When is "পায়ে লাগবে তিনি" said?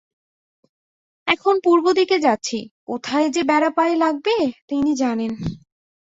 3.69-4.91